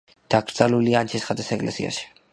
დაკრძალულია 0.35 1.03
ანჩისხატის 1.05 1.55
ეკლესიაში. 1.59 2.13